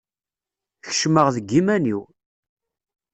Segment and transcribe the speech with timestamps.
[0.85, 2.01] Kecmeɣ deg iman-iw.